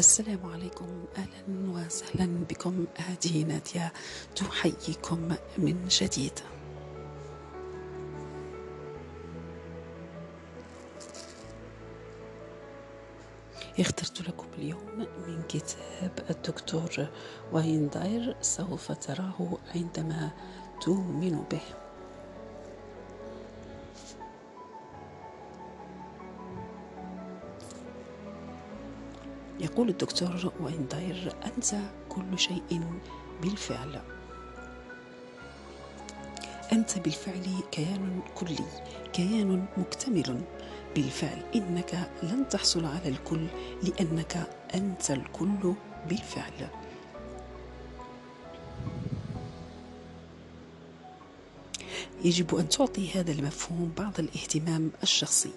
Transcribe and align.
السلام 0.00 0.46
عليكم. 0.46 1.04
أهلا 1.16 1.70
وسهلا 1.70 2.44
بكم. 2.50 2.86
هذه 2.96 3.44
نادية 3.44 3.92
تحييكم 4.36 5.34
من 5.58 5.88
جديد. 5.88 6.32
اخترت 13.80 14.22
لكم 14.28 14.46
اليوم 14.58 15.06
من 15.26 15.42
كتاب 15.48 16.24
الدكتور 16.30 17.08
واين 17.52 17.88
داير 17.88 18.36
سوف 18.40 18.92
تراه 18.92 19.58
عندما 19.74 20.30
تؤمن 20.82 21.44
به. 21.50 21.89
يقول 29.60 29.88
الدكتور 29.88 30.52
واينداير 30.60 31.34
أنت 31.46 31.74
كل 32.08 32.38
شيء 32.38 32.80
بالفعل. 33.42 34.00
أنت 36.72 36.98
بالفعل 36.98 37.46
كيان 37.72 38.20
كلي 38.34 38.58
كيان 39.12 39.66
مكتمل. 39.76 40.40
بالفعل 40.94 41.42
إنك 41.54 42.10
لن 42.22 42.48
تحصل 42.48 42.84
على 42.84 43.08
الكل 43.08 43.46
لأنك 43.82 44.48
أنت 44.74 45.10
الكل 45.10 45.74
بالفعل. 46.08 46.68
يجب 52.24 52.54
أن 52.54 52.68
تعطي 52.68 53.10
هذا 53.10 53.32
المفهوم 53.32 53.92
بعض 53.98 54.12
الاهتمام 54.18 54.90
الشخصي 55.02 55.50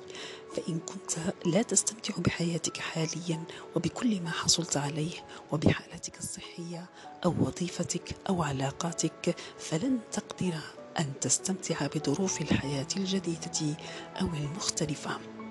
فإن 0.56 0.80
كنت 0.80 1.12
لا 1.46 1.62
تستمتع 1.62 2.14
بحياتك 2.18 2.78
حاليا 2.78 3.44
وبكل 3.76 4.22
ما 4.22 4.30
حصلت 4.32 4.78
عليه 4.78 5.12
وبحالتك 5.52 6.20
الصحية 6.20 6.86
أو 7.26 7.34
وظيفتك 7.40 8.16
أو 8.30 8.44
علاقاتك 8.44 9.36
فلن 9.60 10.00
تقدر 10.12 10.54
أن 11.00 11.14
تستمتع 11.22 11.88
بظروف 11.88 12.42
الحياة 12.42 12.88
الجديدة 12.98 13.78
أو 14.22 14.28
المختلفة. 14.28 15.43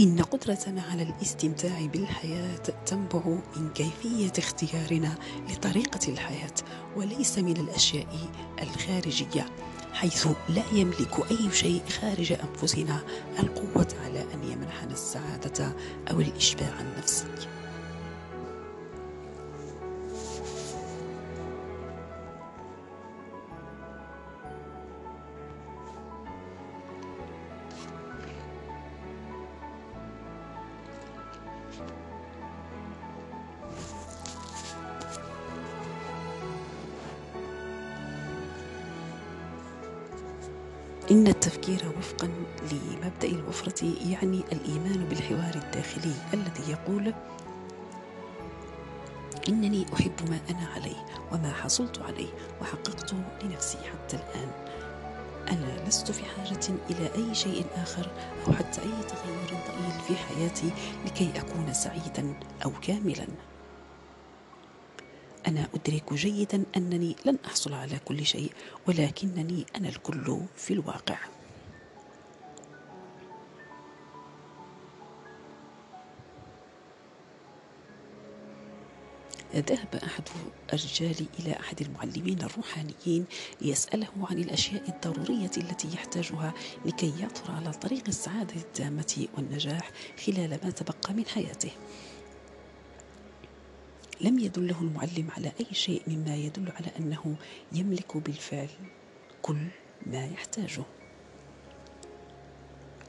إن 0.00 0.22
قدرتنا 0.22 0.82
على 0.82 1.02
الاستمتاع 1.02 1.86
بالحياة 1.92 2.62
تنبع 2.86 3.22
من 3.56 3.68
كيفية 3.74 4.32
اختيارنا 4.38 5.14
لطريقة 5.50 6.08
الحياة 6.08 6.54
وليس 6.96 7.38
من 7.38 7.56
الأشياء 7.56 8.06
الخارجية 8.62 9.46
حيث 9.92 10.28
لا 10.48 10.62
يملك 10.72 11.30
أي 11.30 11.52
شيء 11.52 11.82
خارج 12.00 12.32
أنفسنا 12.32 13.00
القوة 13.38 13.88
على 14.04 14.20
أن 14.20 14.44
يمنحنا 14.52 14.92
السعادة 14.92 15.72
أو 16.10 16.20
الإشباع 16.20 16.80
النفسي. 16.80 17.26
إن 41.10 41.26
التفكير 41.26 41.84
وفقا 41.98 42.28
لمبدأ 42.72 43.28
الوفرة 43.28 43.84
يعني 44.10 44.40
الإيمان 44.52 45.06
بالحوار 45.08 45.54
الداخلي 45.54 46.14
الذي 46.34 46.70
يقول 46.70 47.14
إنني 49.48 49.86
أحب 49.94 50.30
ما 50.30 50.38
أنا 50.50 50.68
عليه 50.74 51.06
وما 51.32 51.52
حصلت 51.52 51.98
عليه 51.98 52.28
وحققت 52.60 53.14
لنفسي 53.42 53.78
حتى 53.78 54.16
الآن. 54.16 54.50
أنا 55.48 55.88
لست 55.88 56.10
في 56.10 56.24
حاجة 56.24 56.74
إلى 56.90 57.10
أي 57.14 57.34
شيء 57.34 57.66
آخر 57.74 58.10
أو 58.46 58.52
حتى 58.52 58.80
أي 58.80 59.02
تغير 59.08 59.48
ضئيل 59.48 60.00
في 60.08 60.16
حياتي 60.16 60.70
لكي 61.06 61.32
أكون 61.36 61.72
سعيدا 61.72 62.34
أو 62.64 62.72
كاملا. 62.82 63.26
أنا 65.46 65.68
أدرك 65.74 66.14
جيدا 66.14 66.64
أنني 66.76 67.16
لن 67.24 67.38
أحصل 67.46 67.72
على 67.72 67.98
كل 68.04 68.26
شيء 68.26 68.52
ولكنني 68.88 69.66
أنا 69.76 69.88
الكل 69.88 70.40
في 70.56 70.72
الواقع. 70.72 71.18
ذهب 79.54 79.94
أحد 80.04 80.22
الرجال 80.72 81.26
إلى 81.40 81.52
أحد 81.60 81.80
المعلمين 81.80 82.42
الروحانيين 82.42 83.24
ليسأله 83.60 84.08
عن 84.30 84.38
الأشياء 84.38 84.82
الضرورية 84.88 85.50
التي 85.56 85.88
يحتاجها 85.94 86.54
لكي 86.84 87.12
يعثر 87.20 87.52
على 87.52 87.72
طريق 87.72 88.02
السعادة 88.08 88.56
التامة 88.56 89.26
والنجاح 89.36 89.90
خلال 90.26 90.50
ما 90.64 90.70
تبقى 90.70 91.14
من 91.14 91.26
حياته. 91.26 91.70
لم 94.24 94.38
يدله 94.38 94.80
المعلم 94.80 95.30
على 95.30 95.52
أي 95.60 95.74
شيء 95.74 96.02
مما 96.06 96.36
يدل 96.36 96.70
على 96.70 96.86
أنه 96.98 97.36
يملك 97.72 98.16
بالفعل 98.16 98.68
كل 99.42 99.66
ما 100.06 100.26
يحتاجه. 100.26 100.84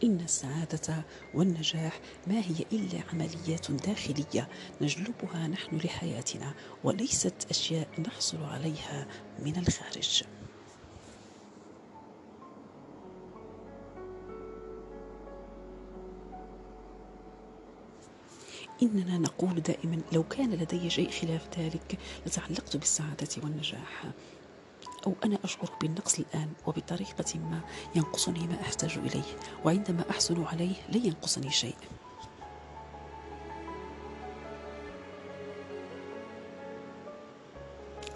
إن 0.03 0.19
السعادة 0.19 1.03
والنجاح 1.33 1.99
ما 2.27 2.39
هي 2.39 2.65
إلا 2.71 3.03
عمليات 3.13 3.71
داخلية 3.71 4.49
نجلبها 4.81 5.47
نحن 5.47 5.77
لحياتنا 5.77 6.53
وليست 6.83 7.47
أشياء 7.49 7.87
نحصل 8.07 8.43
عليها 8.43 9.07
من 9.39 9.57
الخارج. 9.57 10.23
إننا 18.83 19.17
نقول 19.17 19.61
دائما 19.61 20.01
لو 20.11 20.23
كان 20.23 20.53
لدي 20.53 20.89
شيء 20.89 21.09
خلاف 21.09 21.59
ذلك 21.59 21.97
لتعلقت 22.25 22.77
بالسعادة 22.77 23.27
والنجاح. 23.43 24.03
أو 25.07 25.13
أنا 25.25 25.37
أشعر 25.43 25.69
بالنقص 25.81 26.19
الآن 26.19 26.49
وبطريقة 26.67 27.39
ما 27.39 27.59
ينقصني 27.95 28.47
ما 28.47 28.61
أحتاج 28.61 28.97
إليه 28.97 29.37
وعندما 29.65 30.09
أحصل 30.09 30.43
عليه 30.43 30.75
لن 30.89 31.05
ينقصني 31.05 31.51
شيء. 31.51 31.75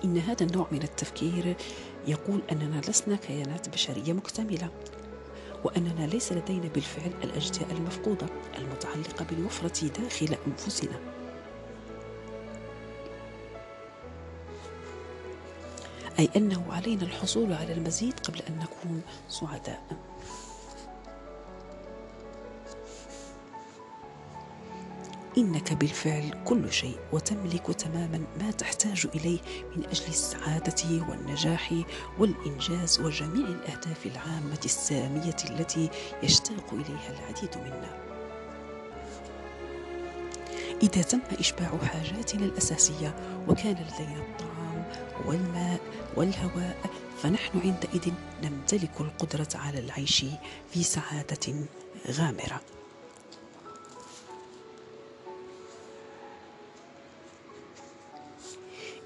إن 0.03 0.17
هذا 0.17 0.43
النوع 0.45 0.67
من 0.71 0.83
التفكير 0.83 1.55
يقول 2.07 2.41
أننا 2.51 2.81
لسنا 2.87 3.15
كيانات 3.15 3.69
بشرية 3.69 4.13
مكتملة. 4.13 4.69
وأننا 5.63 6.07
ليس 6.07 6.31
لدينا 6.31 6.67
بالفعل 6.67 7.11
الأجزاء 7.23 7.71
المفقودة 7.71 8.27
المتعلقة 8.57 9.25
بالوفرة 9.25 9.87
داخل 9.87 10.35
أنفسنا. 10.47 10.99
أي 16.19 16.29
أنه 16.35 16.73
علينا 16.73 17.03
الحصول 17.03 17.53
على 17.53 17.73
المزيد 17.73 18.19
قبل 18.19 18.39
أن 18.49 18.59
نكون 18.59 19.01
سعداء. 19.29 19.83
إنك 25.39 25.73
بالفعل 25.73 26.43
كل 26.45 26.73
شيء 26.73 26.99
وتملك 27.11 27.65
تماما 27.65 28.21
ما 28.41 28.51
تحتاج 28.51 29.07
إليه 29.15 29.39
من 29.75 29.85
أجل 29.85 30.07
السعادة 30.07 31.05
والنجاح 31.09 31.73
والإنجاز 32.19 32.99
وجميع 32.99 33.47
الأهداف 33.47 34.05
العامة 34.05 34.59
السامية 34.65 35.35
التي 35.49 35.89
يشتاق 36.23 36.73
إليها 36.73 37.09
العديد 37.19 37.57
منا. 37.57 37.99
إذا 40.83 41.01
تم 41.01 41.21
إشباع 41.39 41.77
حاجاتنا 41.83 42.45
الأساسية 42.45 43.15
وكان 43.47 43.73
لدينا 43.73 44.19
الطعام 44.19 44.85
والماء 45.25 45.79
والهواء 46.15 46.77
فنحن 47.23 47.59
عندئذ 47.59 48.13
نمتلك 48.43 49.01
القدرة 49.01 49.49
على 49.55 49.79
العيش 49.79 50.25
في 50.71 50.83
سعادة 50.83 51.53
غامرة. 52.11 52.61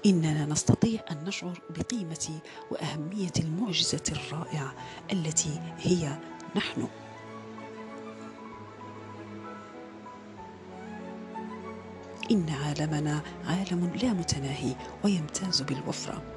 إننا 0.06 0.46
نستطيع 0.46 1.00
أن 1.10 1.24
نشعر 1.24 1.60
بقيمة 1.70 2.40
وأهمية 2.70 3.32
المعجزة 3.40 4.02
الرائعة 4.12 4.74
التي 5.12 5.60
هي 5.78 6.18
نحن. 6.56 6.88
إن 12.30 12.48
عالمنا 12.48 13.22
عالم 13.46 13.92
لا 14.02 14.12
متناهي 14.12 14.74
ويمتاز 15.04 15.62
بالوفرة. 15.62 16.33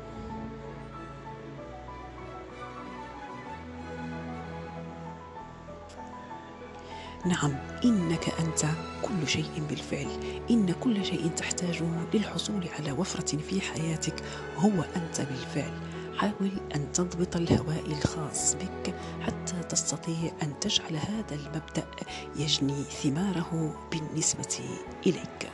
نعم 7.25 7.51
إنك 7.85 8.29
أنت 8.39 8.65
كل 9.01 9.27
شيء 9.27 9.63
بالفعل. 9.69 10.07
إن 10.49 10.71
كل 10.71 11.05
شيء 11.05 11.27
تحتاجه 11.27 11.85
للحصول 12.13 12.67
على 12.79 12.91
وفرة 12.91 13.37
في 13.37 13.61
حياتك 13.61 14.23
هو 14.57 14.83
أنت 14.95 15.21
بالفعل. 15.21 15.73
حاول 16.17 16.51
أن 16.75 16.91
تضبط 16.91 17.35
الهواء 17.35 17.83
الخاص 17.85 18.55
بك 18.55 18.95
حتى 19.21 19.63
تستطيع 19.69 20.31
أن 20.43 20.59
تجعل 20.59 20.95
هذا 20.95 21.35
المبدأ 21.35 21.85
يجني 22.35 22.83
ثماره 22.83 23.75
بالنسبة 23.91 24.59
إليك. 25.05 25.49